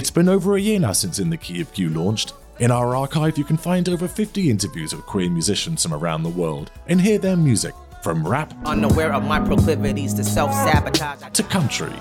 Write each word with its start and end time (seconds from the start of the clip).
It's 0.00 0.10
been 0.10 0.30
over 0.30 0.56
a 0.56 0.60
year 0.60 0.80
now 0.80 0.92
since 0.92 1.18
In 1.18 1.28
the 1.28 1.36
Key 1.36 1.60
of 1.60 1.74
Q 1.74 1.90
launched. 1.90 2.32
In 2.58 2.70
our 2.70 2.96
archive, 2.96 3.36
you 3.36 3.44
can 3.44 3.58
find 3.58 3.86
over 3.86 4.08
50 4.08 4.48
interviews 4.48 4.96
with 4.96 5.04
queer 5.04 5.28
musicians 5.28 5.82
from 5.82 5.92
around 5.92 6.22
the 6.22 6.30
world 6.30 6.70
and 6.86 6.98
hear 6.98 7.18
their 7.18 7.36
music 7.36 7.74
from 8.02 8.26
rap 8.26 8.54
Unaware 8.64 9.12
of 9.12 9.24
my 9.24 9.38
proclivities 9.38 10.14
to 10.14 10.24
self 10.24 10.54
sabotage. 10.54 11.20
to 11.34 11.42
country, 11.42 11.92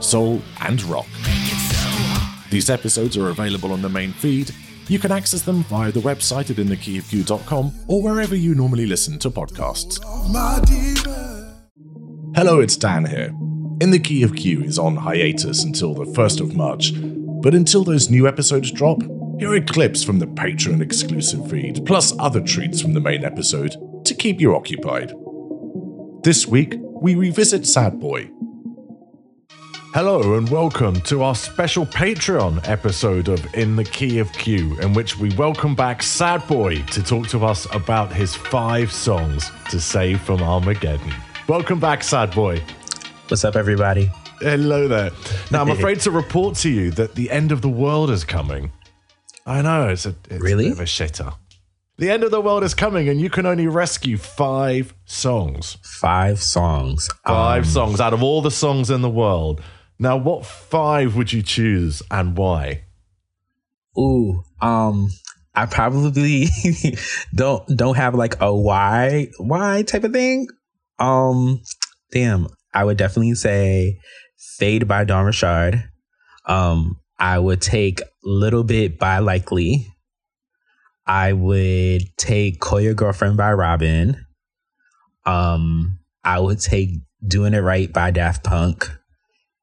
soul, 0.00 0.40
and 0.60 0.84
rock. 0.84 1.08
These 2.50 2.70
episodes 2.70 3.16
are 3.16 3.30
available 3.30 3.72
on 3.72 3.82
the 3.82 3.88
main 3.88 4.12
feed. 4.12 4.54
You 4.86 5.00
can 5.00 5.10
access 5.10 5.42
them 5.42 5.64
via 5.64 5.90
the 5.90 5.98
website 5.98 6.48
at 6.50 6.64
inthekeyofq.com 6.64 7.72
or 7.88 8.02
wherever 8.02 8.36
you 8.36 8.54
normally 8.54 8.86
listen 8.86 9.18
to 9.18 9.30
podcasts. 9.30 9.98
Hello, 12.36 12.60
it's 12.60 12.76
Dan 12.76 13.04
here. 13.04 13.32
In 13.80 13.92
the 13.92 14.00
Key 14.00 14.24
of 14.24 14.34
Q 14.34 14.64
is 14.64 14.76
on 14.76 14.96
hiatus 14.96 15.62
until 15.62 15.94
the 15.94 16.04
1st 16.04 16.40
of 16.40 16.56
March, 16.56 16.92
but 17.40 17.54
until 17.54 17.84
those 17.84 18.10
new 18.10 18.26
episodes 18.26 18.72
drop, 18.72 19.00
here 19.38 19.54
are 19.54 19.60
clips 19.60 20.02
from 20.02 20.18
the 20.18 20.26
Patreon 20.26 20.82
exclusive 20.82 21.48
feed, 21.48 21.86
plus 21.86 22.12
other 22.18 22.40
treats 22.40 22.80
from 22.80 22.94
the 22.94 23.00
main 23.00 23.24
episode 23.24 23.76
to 24.04 24.14
keep 24.14 24.40
you 24.40 24.56
occupied. 24.56 25.12
This 26.24 26.44
week, 26.44 26.74
we 26.80 27.14
revisit 27.14 27.66
Sad 27.66 28.00
Boy. 28.00 28.28
Hello, 29.94 30.34
and 30.34 30.48
welcome 30.48 31.00
to 31.02 31.22
our 31.22 31.36
special 31.36 31.86
Patreon 31.86 32.68
episode 32.68 33.28
of 33.28 33.54
In 33.54 33.76
the 33.76 33.84
Key 33.84 34.18
of 34.18 34.32
Q, 34.32 34.76
in 34.80 34.92
which 34.92 35.20
we 35.20 35.32
welcome 35.36 35.76
back 35.76 36.02
Sad 36.02 36.44
Boy 36.48 36.82
to 36.82 37.00
talk 37.00 37.28
to 37.28 37.44
us 37.44 37.72
about 37.72 38.12
his 38.12 38.34
five 38.34 38.90
songs 38.90 39.52
to 39.70 39.80
save 39.80 40.20
from 40.20 40.42
Armageddon. 40.42 41.14
Welcome 41.46 41.78
back, 41.78 42.02
Sad 42.02 42.32
Boy. 42.32 42.60
What's 43.28 43.44
up, 43.44 43.56
everybody? 43.56 44.10
Hello 44.40 44.88
there. 44.88 45.10
Now, 45.50 45.60
I'm 45.62 45.70
afraid 45.70 46.00
to 46.00 46.10
report 46.10 46.56
to 46.58 46.70
you 46.70 46.90
that 46.92 47.14
the 47.14 47.30
end 47.30 47.52
of 47.52 47.60
the 47.60 47.68
world 47.68 48.10
is 48.10 48.24
coming. 48.24 48.72
I 49.44 49.60
know, 49.62 49.88
it's 49.88 50.06
a, 50.06 50.14
it's 50.30 50.42
Really? 50.42 50.66
a 50.66 50.68
bit 50.70 50.72
of 50.78 50.80
a 50.80 50.84
shitter. 50.84 51.34
The 51.98 52.10
end 52.10 52.24
of 52.24 52.30
the 52.30 52.40
world 52.40 52.64
is 52.64 52.74
coming, 52.74 53.08
and 53.08 53.20
you 53.20 53.28
can 53.28 53.44
only 53.44 53.66
rescue 53.66 54.16
five 54.16 54.94
songs. 55.04 55.76
Five 55.82 56.40
songs. 56.40 57.08
Five 57.26 57.64
Um, 57.64 57.68
songs 57.70 58.00
out 58.00 58.14
of 58.14 58.22
all 58.22 58.40
the 58.40 58.50
songs 58.50 58.88
in 58.90 59.02
the 59.02 59.10
world. 59.10 59.60
Now, 59.98 60.16
what 60.16 60.46
five 60.46 61.16
would 61.16 61.32
you 61.32 61.42
choose 61.42 62.02
and 62.10 62.36
why? 62.36 62.84
Ooh. 63.98 64.42
Um. 64.60 65.08
I 65.54 65.66
probably 65.66 66.46
don't 67.34 67.66
don't 67.76 67.96
have 67.96 68.14
like 68.14 68.40
a 68.40 68.54
why 68.54 69.26
why 69.38 69.82
type 69.82 70.04
of 70.04 70.12
thing. 70.12 70.46
Um. 71.00 71.60
Damn. 72.12 72.46
I 72.74 72.84
would 72.84 72.96
definitely 72.98 73.34
say 73.34 73.98
"Fade" 74.58 74.86
by 74.88 75.04
Don 75.04 75.26
Richard. 75.26 75.84
Um. 76.46 77.00
I 77.20 77.38
would 77.38 77.60
take 77.60 78.00
"Little 78.22 78.62
Bit" 78.64 78.98
by 78.98 79.18
Lykke 79.18 79.50
Li. 79.52 79.86
I 81.06 81.32
would 81.32 82.02
take 82.16 82.60
"Call 82.60 82.80
Your 82.80 82.94
Girlfriend" 82.94 83.36
by 83.36 83.52
Robyn. 83.52 84.24
Um. 85.26 85.98
I 86.24 86.38
would 86.40 86.60
take 86.60 86.90
"Doing 87.26 87.54
It 87.54 87.60
Right" 87.60 87.92
by 87.92 88.10
Daft 88.10 88.44
Punk. 88.44 88.90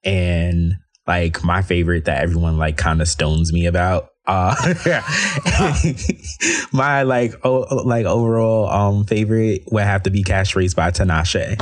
and 0.03 0.73
like 1.08 1.44
my 1.44 1.61
favorite 1.61 2.06
that 2.06 2.22
everyone 2.23 2.58
like 2.58 2.78
kind 2.78 3.02
of 3.02 3.08
stones 3.08 3.53
me 3.53 3.66
about 3.67 4.09
uh 4.28 4.56
my 6.73 7.03
like 7.03 7.33
oh, 7.44 7.59
like 7.86 8.06
overall 8.06 8.67
um 8.70 9.06
favorite 9.06 9.64
would 9.72 9.83
have 9.83 10.03
to 10.03 10.09
be 10.09 10.23
cash 10.23 10.56
race 10.56 10.73
by 10.73 10.89
Tinashe. 10.92 11.59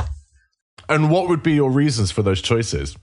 And 0.94 1.10
what 1.10 1.28
would 1.28 1.42
be 1.42 1.52
your 1.52 1.70
reasons 1.70 2.10
for 2.10 2.22
those 2.22 2.40
choices? 2.40 2.96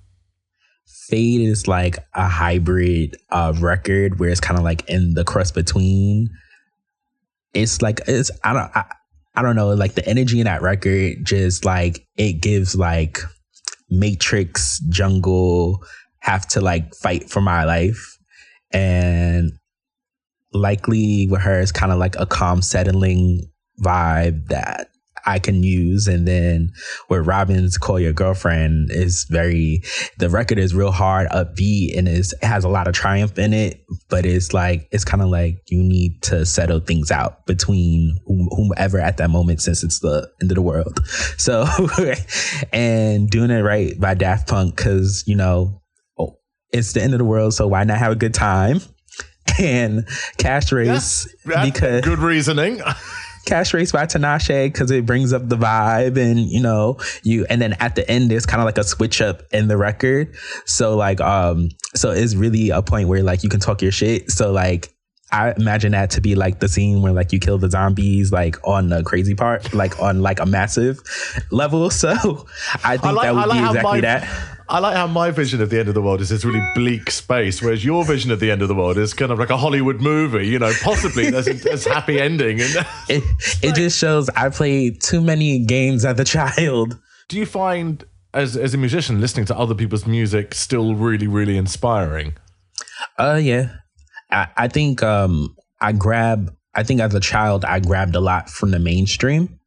fade 1.12 1.42
is 1.42 1.68
like 1.68 1.98
a 2.14 2.28
hybrid 2.28 3.18
uh 3.32 3.54
record 3.60 4.20
where 4.20 4.30
it's 4.30 4.40
kind 4.40 4.58
of 4.58 4.64
like 4.64 4.88
in 4.90 5.14
the 5.14 5.24
crust 5.24 5.54
between 5.54 6.30
it's 7.54 7.82
like 7.82 8.00
it's 8.08 8.32
i 8.44 8.54
don't 8.54 8.72
I, 8.76 8.86
I 9.36 9.42
don't 9.42 9.56
know 9.56 9.70
like 9.70 9.94
the 9.94 10.08
energy 10.08 10.40
in 10.40 10.46
that 10.46 10.62
record 10.62 11.18
just 11.24 11.66
like 11.66 12.08
it 12.16 12.42
gives 12.42 12.76
like 12.76 13.20
matrix 13.90 14.80
jungle 14.90 15.84
have 16.20 16.48
to 16.50 16.62
like 16.62 16.96
fight 16.96 17.30
for 17.30 17.42
my 17.42 17.66
life 17.66 18.18
and 18.72 19.52
Lykke 20.54 20.88
Li 20.88 21.28
with 21.30 21.42
her 21.42 21.60
is 21.60 21.72
kind 21.72 21.92
of 21.92 21.98
like 21.98 22.16
a 22.18 22.26
calm 22.26 22.62
settling 22.62 23.50
vibe 23.82 24.48
that 24.48 24.90
I 25.26 25.40
can 25.40 25.64
use. 25.64 26.08
And 26.08 26.28
then 26.28 26.72
with 27.10 27.26
Robyn's 27.26 27.78
Call 27.78 28.00
Your 28.00 28.14
Girlfriend 28.14 28.92
is 28.92 29.26
very 29.26 29.84
the 30.18 30.30
record 30.30 30.58
is 30.58 30.74
real 30.74 30.92
hard 30.92 31.28
upbeat 31.30 31.98
and 31.98 32.08
it 32.08 32.34
has 32.42 32.64
a 32.64 32.70
lot 32.70 32.88
of 32.88 32.94
triumph 32.94 33.38
in 33.38 33.54
it. 33.54 33.84
But 34.10 34.26
it's 34.26 34.54
like 34.54 34.88
it's 34.92 35.06
kind 35.06 35.24
of 35.24 35.30
like 35.30 35.62
you 35.68 35.82
need 35.82 36.22
to 36.24 36.46
settle 36.46 36.80
things 36.80 37.12
out 37.12 37.46
between 37.46 38.18
whomever 38.26 39.00
at 39.00 39.18
that 39.18 39.30
moment 39.30 39.62
since 39.62 39.84
it's 39.84 40.00
the 40.00 40.30
end 40.42 40.52
of 40.52 40.56
the 40.56 40.62
world. 40.62 41.00
So 41.38 41.66
and 42.74 43.30
doing 43.30 43.52
it 43.52 43.62
right 43.62 44.00
by 44.00 44.14
Daft 44.14 44.48
Punk 44.48 44.76
because 44.76 45.24
you 45.26 45.36
know 45.36 45.82
oh, 46.20 46.38
it's 46.72 46.94
the 46.94 47.02
end 47.02 47.14
of 47.14 47.20
the 47.20 47.26
world 47.26 47.54
so 47.54 47.68
why 47.68 47.84
not 47.84 47.98
have 47.98 48.12
a 48.12 48.16
good 48.16 48.34
time? 48.34 48.80
And 49.60 50.08
Cash 50.38 50.72
Race 50.72 51.28
Yeah, 51.48 51.66
because 51.66 52.02
good 52.02 52.20
reasoning. 52.20 52.82
Cash 53.46 53.74
Race 53.74 53.92
by 53.92 54.06
Tinashe 54.06 54.66
because 54.66 54.92
it 54.92 55.06
brings 55.06 55.34
up 55.34 55.48
the 55.48 55.58
vibe 55.58 56.18
and 56.18 56.40
you 56.40 56.62
know 56.62 56.98
you 57.24 57.46
and 57.50 57.62
then 57.62 57.74
at 57.80 57.96
the 57.96 58.10
end 58.10 58.32
there's 58.32 58.46
kind 58.46 58.62
of 58.62 58.66
like 58.66 58.78
a 58.78 58.84
switch 58.84 59.22
up 59.22 59.44
in 59.52 59.68
the 59.68 59.78
record. 59.78 60.36
So 60.66 60.96
like 60.96 61.20
um 61.22 61.70
so 61.96 62.12
it's 62.12 62.36
really 62.36 62.70
a 62.70 62.82
point 62.82 63.08
where 63.08 63.24
like 63.24 63.44
you 63.44 63.50
can 63.50 63.60
talk 63.60 63.82
your 63.82 63.92
shit. 63.92 64.32
So 64.32 64.52
like 64.52 64.94
I 65.32 65.54
imagine 65.58 65.94
that 65.94 66.10
to 66.12 66.22
be 66.22 66.36
like 66.36 66.60
the 66.60 66.68
scene 66.68 67.02
where 67.02 67.14
like 67.14 67.32
you 67.32 67.40
kill 67.40 67.58
the 67.58 67.70
zombies 67.70 68.32
like 68.32 68.58
on 68.68 68.90
the 68.90 69.04
crazy 69.04 69.36
part 69.36 69.74
like 69.74 70.00
on 70.00 70.22
like 70.22 70.40
a 70.40 70.46
massive 70.46 71.00
level 71.52 71.90
so 71.90 72.48
I 72.84 72.98
think 72.98 73.22
that 73.22 73.36
would 73.36 73.52
be 73.52 73.58
exactly 73.58 73.82
my, 73.84 74.02
that 74.02 74.58
I 74.70 74.80
like 74.80 74.96
how 74.96 75.08
my 75.08 75.32
vision 75.32 75.62
of 75.62 75.70
the 75.70 75.80
end 75.80 75.90
of 75.90 75.96
the 75.96 76.02
world 76.02 76.22
is 76.22 76.30
this 76.30 76.46
really 76.46 76.66
bleak 76.76 77.12
space, 77.12 77.62
whereas 77.62 77.84
your 77.84 78.06
vision 78.06 78.32
of 78.32 78.40
the 78.40 78.50
end 78.50 78.62
of 78.62 78.70
the 78.70 78.76
world 78.76 78.98
is 78.98 79.14
kind 79.14 79.30
of 79.30 79.38
like 79.38 79.50
a 79.50 79.58
Hollywood 79.58 80.00
movie. 80.00 80.48
You 80.48 80.60
know, 80.60 80.72
possibly 80.82 81.30
there's 81.30 81.50
a, 81.50 81.54
there's 81.56 81.86
happy 81.86 82.22
ending. 82.22 82.62
And 82.62 82.70
it, 83.10 83.24
it 83.62 83.76
just 83.76 84.00
shows 84.00 84.30
I 84.30 84.48
played 84.48 85.02
too 85.02 85.20
many 85.20 85.60
games 85.60 86.06
as 86.06 86.18
a 86.22 86.24
child 86.24 86.98
do 87.32 87.38
you 87.38 87.46
find, 87.46 88.04
as 88.34 88.58
as 88.58 88.74
a 88.74 88.78
musician, 88.78 89.22
listening 89.22 89.46
to 89.46 89.58
other 89.58 89.74
people's 89.74 90.06
music 90.06 90.54
still 90.54 90.96
really, 90.96 91.28
really 91.28 91.56
inspiring? 91.56 92.34
Uh 93.18 93.40
yeah. 93.42 93.78
I, 94.32 94.48
I 94.58 94.68
think 94.68 95.04
um 95.04 95.56
I 95.80 95.92
grab 95.92 96.56
I 96.74 96.84
think 96.84 97.02
as 97.02 97.14
a 97.14 97.20
child 97.20 97.66
I 97.66 97.80
grabbed 97.80 98.16
a 98.16 98.22
lot 98.22 98.50
from 98.50 98.72
the 98.72 98.80
mainstream. 98.80 99.60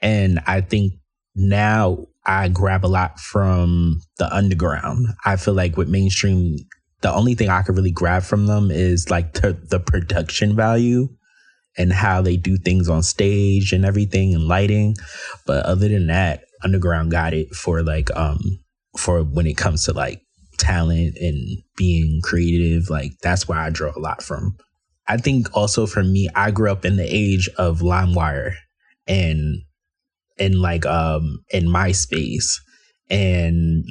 And 0.00 0.40
I 0.46 0.60
think 0.60 0.94
now 1.34 2.06
I 2.26 2.48
grab 2.48 2.84
a 2.84 2.88
lot 2.88 3.18
from 3.20 4.00
the 4.18 4.32
underground. 4.34 5.06
I 5.24 5.36
feel 5.36 5.54
like 5.54 5.76
with 5.76 5.88
mainstream, 5.88 6.56
the 7.00 7.12
only 7.12 7.34
thing 7.34 7.48
I 7.48 7.62
could 7.62 7.76
really 7.76 7.92
grab 7.92 8.22
from 8.22 8.46
them 8.46 8.70
is 8.70 9.10
like 9.10 9.34
the, 9.34 9.52
the 9.52 9.80
production 9.80 10.54
value 10.54 11.08
and 11.78 11.92
how 11.92 12.20
they 12.20 12.36
do 12.36 12.56
things 12.58 12.88
on 12.88 13.02
stage 13.02 13.72
and 13.72 13.84
everything 13.84 14.34
and 14.34 14.46
lighting. 14.46 14.96
But 15.46 15.64
other 15.64 15.88
than 15.88 16.08
that, 16.08 16.44
underground 16.62 17.10
got 17.10 17.32
it 17.34 17.54
for 17.54 17.82
like 17.82 18.14
um 18.16 18.40
for 18.96 19.22
when 19.22 19.46
it 19.46 19.56
comes 19.56 19.84
to 19.84 19.92
like 19.92 20.22
talent 20.62 21.16
and 21.20 21.62
being 21.76 22.20
creative. 22.22 22.88
Like 22.88 23.12
that's 23.22 23.46
where 23.48 23.58
I 23.58 23.70
draw 23.70 23.92
a 23.94 24.00
lot 24.00 24.22
from. 24.22 24.56
I 25.08 25.16
think 25.16 25.48
also 25.54 25.86
for 25.86 26.02
me, 26.02 26.28
I 26.34 26.50
grew 26.50 26.70
up 26.70 26.84
in 26.84 26.96
the 26.96 27.06
age 27.06 27.48
of 27.58 27.80
LimeWire 27.80 28.54
and 29.06 29.62
and 30.38 30.60
like 30.60 30.86
um 30.86 31.44
in 31.50 31.66
MySpace 31.66 32.60
and 33.10 33.84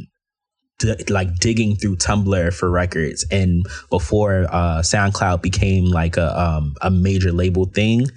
d- 0.81 1.13
like 1.13 1.35
digging 1.37 1.75
through 1.75 1.97
Tumblr 1.97 2.53
for 2.53 2.69
records 2.69 3.25
and 3.31 3.65
before 3.89 4.45
uh 4.49 4.81
SoundCloud 4.81 5.41
became 5.41 5.85
like 5.85 6.17
a 6.17 6.39
um 6.39 6.75
a 6.81 6.91
major 6.91 7.31
label 7.31 7.65
thing 7.65 8.07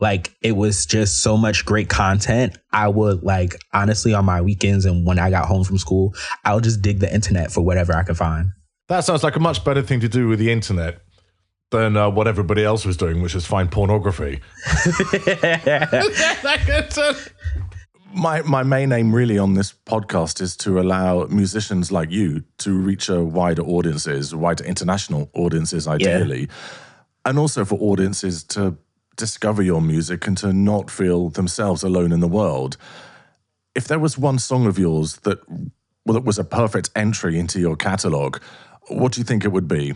like 0.00 0.32
it 0.42 0.52
was 0.52 0.86
just 0.86 1.22
so 1.22 1.36
much 1.36 1.64
great 1.64 1.88
content 1.88 2.58
I 2.72 2.88
would 2.88 3.22
like 3.22 3.56
honestly 3.72 4.14
on 4.14 4.24
my 4.24 4.40
weekends 4.40 4.84
and 4.84 5.06
when 5.06 5.18
I 5.18 5.30
got 5.30 5.46
home 5.46 5.64
from 5.64 5.78
school 5.78 6.14
I 6.44 6.54
would 6.54 6.64
just 6.64 6.82
dig 6.82 7.00
the 7.00 7.12
internet 7.12 7.52
for 7.52 7.62
whatever 7.62 7.94
I 7.94 8.02
could 8.02 8.16
find 8.16 8.48
That 8.88 9.04
sounds 9.04 9.22
like 9.22 9.36
a 9.36 9.40
much 9.40 9.64
better 9.64 9.82
thing 9.82 10.00
to 10.00 10.08
do 10.08 10.28
with 10.28 10.38
the 10.38 10.50
internet 10.50 11.00
than 11.72 11.96
uh, 11.96 12.10
what 12.10 12.28
everybody 12.28 12.62
else 12.62 12.84
was 12.84 12.96
doing, 12.96 13.22
which 13.22 13.34
is 13.34 13.46
find 13.46 13.70
pornography. 13.70 14.40
my 18.14 18.42
my 18.42 18.62
main 18.62 18.92
aim 18.92 19.14
really 19.14 19.38
on 19.38 19.54
this 19.54 19.74
podcast 19.86 20.40
is 20.40 20.56
to 20.58 20.80
allow 20.80 21.24
musicians 21.26 21.90
like 21.90 22.10
you 22.10 22.44
to 22.58 22.72
reach 22.72 23.08
a 23.08 23.22
wider 23.22 23.62
audiences, 23.62 24.34
wider 24.34 24.64
international 24.64 25.30
audiences, 25.34 25.86
ideally, 25.86 26.48
and 27.24 27.38
also 27.38 27.64
for 27.64 27.78
audiences 27.80 28.44
to 28.44 28.76
discover 29.16 29.62
your 29.62 29.80
music 29.80 30.26
and 30.26 30.36
to 30.38 30.52
not 30.52 30.90
feel 30.90 31.28
themselves 31.30 31.82
alone 31.82 32.12
in 32.12 32.20
the 32.20 32.28
world. 32.28 32.76
If 33.74 33.88
there 33.88 33.98
was 33.98 34.18
one 34.18 34.38
song 34.38 34.66
of 34.66 34.78
yours 34.78 35.16
that 35.18 35.38
well, 36.04 36.16
it 36.16 36.24
was 36.24 36.38
a 36.38 36.44
perfect 36.44 36.90
entry 36.96 37.38
into 37.38 37.60
your 37.60 37.76
catalog, 37.76 38.38
what 38.88 39.12
do 39.12 39.20
you 39.20 39.24
think 39.24 39.44
it 39.44 39.52
would 39.52 39.68
be? 39.68 39.94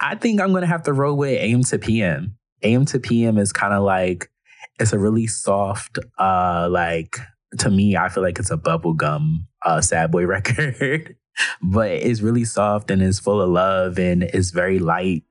I 0.00 0.14
think 0.14 0.40
I'm 0.40 0.52
gonna 0.52 0.66
have 0.66 0.84
to 0.84 0.92
roll 0.92 1.16
with 1.16 1.38
AM 1.38 1.62
to 1.64 1.78
PM. 1.78 2.36
AM 2.62 2.84
to 2.86 2.98
PM 2.98 3.38
is 3.38 3.52
kind 3.52 3.72
of 3.72 3.82
like 3.82 4.30
it's 4.78 4.92
a 4.92 4.98
really 4.98 5.26
soft, 5.26 5.98
uh, 6.18 6.68
like 6.70 7.18
to 7.58 7.70
me, 7.70 7.96
I 7.96 8.08
feel 8.08 8.22
like 8.22 8.38
it's 8.38 8.50
a 8.50 8.56
bubblegum 8.56 9.46
uh 9.64 9.80
sad 9.80 10.10
boy 10.10 10.26
record. 10.36 11.16
but 11.62 11.90
it's 11.90 12.20
really 12.20 12.44
soft 12.44 12.90
and 12.90 13.02
it's 13.02 13.18
full 13.18 13.40
of 13.40 13.50
love 13.50 13.98
and 13.98 14.22
it's 14.22 14.50
very 14.50 14.78
light. 14.78 15.24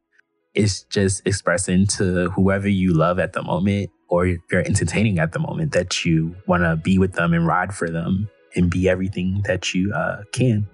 It's 0.54 0.84
just 0.84 1.22
expressing 1.26 1.86
to 1.98 2.30
whoever 2.32 2.68
you 2.68 2.94
love 2.94 3.20
at 3.20 3.34
the 3.34 3.44
moment 3.44 3.90
or 4.10 4.26
you're 4.26 4.66
entertaining 4.66 5.20
at 5.20 5.34
the 5.34 5.40
moment 5.40 5.74
that 5.74 6.06
you 6.06 6.36
want 6.48 6.64
to 6.64 6.76
be 6.76 6.98
with 6.98 7.14
them 7.14 7.34
and 7.34 7.46
ride 7.46 7.74
for 7.74 7.90
them 7.90 8.30
and 8.56 8.70
be 8.72 8.90
everything 8.90 9.44
that 9.46 9.74
you 9.74 9.94
uh, 9.94 10.24
can. 10.32 10.68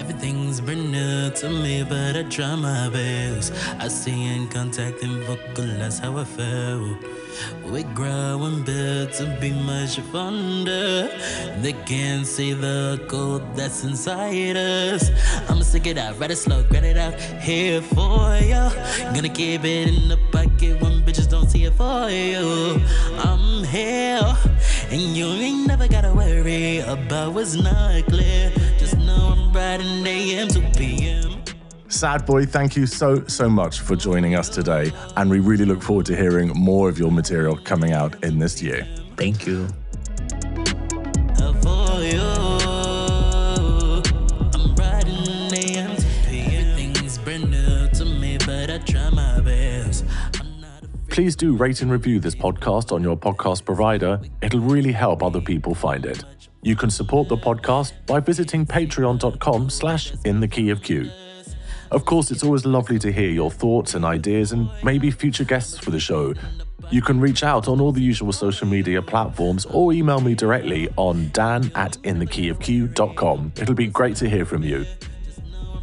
Everything's 0.00 0.62
brand 0.62 0.90
new 0.90 1.30
to 1.30 1.48
me, 1.50 1.82
but 1.82 2.16
I 2.16 2.22
try 2.22 2.56
my 2.56 2.88
best. 2.88 3.52
I 3.78 3.88
see 3.88 4.34
in 4.34 4.48
contact 4.48 5.02
and 5.02 5.22
vocalize 5.24 5.98
how 5.98 6.16
I 6.16 6.24
feel. 6.24 6.96
We 7.70 7.82
grow 7.82 8.42
and 8.44 8.64
build 8.64 9.12
to 9.12 9.26
be 9.40 9.52
much 9.52 10.00
fonder. 10.10 11.08
They 11.60 11.74
can't 11.84 12.26
see 12.26 12.54
the 12.54 13.04
gold 13.08 13.42
that's 13.54 13.84
inside 13.84 14.56
us. 14.56 15.10
I'ma 15.50 15.62
stick 15.62 15.86
it 15.86 15.98
out, 15.98 16.18
write 16.18 16.30
it 16.30 16.36
slow, 16.36 16.62
grind 16.64 16.86
it 16.86 16.96
out 16.96 17.14
here 17.42 17.82
for 17.82 18.36
you. 18.40 18.64
Gonna 19.14 19.28
keep 19.28 19.64
it 19.64 19.88
in 19.88 20.08
the 20.08 20.18
pocket 20.32 20.80
when 20.80 21.02
bitches 21.02 21.28
don't 21.28 21.48
see 21.48 21.64
it 21.64 21.74
for 21.74 22.08
you. 22.08 22.80
I'm 23.18 23.64
here, 23.64 24.34
and 24.90 25.02
you 25.16 25.26
ain't 25.26 25.66
never 25.68 25.86
gotta 25.86 26.12
worry 26.12 26.78
about 26.78 27.34
what's 27.34 27.54
not 27.54 28.06
clear. 28.06 28.50
Just 29.70 29.86
I'm 29.86 30.48
to 30.48 30.78
PM. 30.78 31.44
Sad 31.88 32.26
Boy, 32.26 32.44
thank 32.44 32.74
you 32.74 32.86
so, 32.86 33.24
so 33.28 33.48
much 33.48 33.78
for 33.78 33.94
joining 33.94 34.34
us 34.34 34.48
today. 34.48 34.90
And 35.16 35.30
we 35.30 35.38
really 35.38 35.64
look 35.64 35.80
forward 35.80 36.06
to 36.06 36.16
hearing 36.16 36.48
more 36.48 36.88
of 36.88 36.98
your 36.98 37.12
material 37.12 37.56
coming 37.56 37.92
out 37.92 38.24
in 38.24 38.40
this 38.40 38.60
year. 38.60 38.84
Thank 39.16 39.46
you. 39.46 39.68
for 41.62 42.02
you. 42.02 42.20
I'm 44.54 44.74
riding 44.74 45.52
AM 45.54 45.94
to 45.94 46.06
PM. 46.28 46.70
Everything's 46.72 47.18
brand 47.18 47.48
new 47.48 47.88
to 47.90 48.04
me, 48.04 48.38
but 48.38 48.70
I 48.70 48.78
try 48.78 49.08
my 49.10 49.40
best. 49.40 50.04
I'm 50.40 50.60
not 50.60 50.82
afraid. 50.82 51.10
Please 51.10 51.36
do 51.36 51.54
rate 51.54 51.80
and 51.80 51.92
review 51.92 52.18
this 52.18 52.34
podcast 52.34 52.90
on 52.90 53.04
your 53.04 53.16
podcast 53.16 53.64
provider. 53.64 54.20
It'll 54.42 54.58
really 54.58 54.92
help 54.92 55.22
other 55.22 55.40
people 55.40 55.76
find 55.76 56.04
it. 56.06 56.24
You 56.62 56.76
can 56.76 56.90
support 56.90 57.28
the 57.28 57.36
podcast 57.36 57.92
by 58.06 58.20
visiting 58.20 58.66
patreon.com 58.66 59.70
slash 59.70 60.12
in 60.24 60.40
the 60.40 60.48
key 60.48 60.70
of 60.70 60.82
Q. 60.82 61.10
Of 61.90 62.04
course, 62.04 62.30
it's 62.30 62.44
always 62.44 62.66
lovely 62.66 62.98
to 62.98 63.10
hear 63.10 63.30
your 63.30 63.50
thoughts 63.50 63.94
and 63.94 64.04
ideas 64.04 64.52
and 64.52 64.70
maybe 64.84 65.10
future 65.10 65.44
guests 65.44 65.78
for 65.78 65.90
the 65.90 65.98
show. 65.98 66.34
You 66.90 67.02
can 67.02 67.18
reach 67.20 67.42
out 67.42 67.66
on 67.66 67.80
all 67.80 67.92
the 67.92 68.02
usual 68.02 68.32
social 68.32 68.66
media 68.66 69.00
platforms 69.00 69.64
or 69.66 69.92
email 69.92 70.20
me 70.20 70.34
directly 70.34 70.88
on 70.96 71.28
dan 71.28 71.70
at 71.74 71.92
inthekeyofq.com. 72.02 73.52
It'll 73.56 73.74
be 73.74 73.86
great 73.86 74.16
to 74.16 74.28
hear 74.28 74.44
from 74.44 74.62
you. 74.62 74.84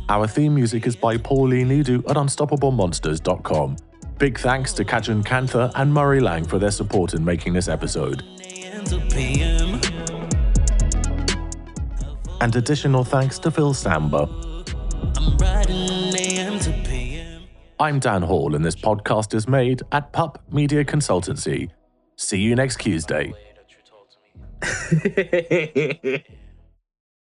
Our 0.09 0.27
theme 0.27 0.56
music 0.56 0.85
is 0.85 0.95
by 0.95 1.18
Pauline 1.18 1.69
Nidu 1.69 2.00
at 2.09 2.15
unstoppablemonsters.com. 2.15 3.77
Big 4.18 4.39
thanks 4.39 4.74
to 4.74 4.85
Kajan 4.85 5.24
Kantha 5.24 5.71
and 5.75 5.94
Murray 5.94 6.19
Lang 6.19 6.45
for 6.45 6.59
their 6.59 6.71
support 6.71 7.13
in 7.13 7.24
making 7.24 7.53
this 7.53 7.68
episode. 7.68 8.24
And 12.39 12.56
additional 12.56 13.04
thanks 13.04 13.39
to 13.39 13.51
Phil 13.51 13.74
Samba. 13.74 14.30
I'm 17.80 18.00
Dan 18.00 18.22
Hall, 18.22 18.56
and 18.56 18.63
this 18.63 18.75
podcast 18.75 19.34
is 19.34 19.48
made 19.48 19.81
at 19.92 20.12
Pup 20.13 20.44
Media 20.51 20.84
Consultancy. 20.84 21.69
See 22.16 22.39
you 22.39 22.56
next 22.56 22.80
Tuesday. 22.80 23.34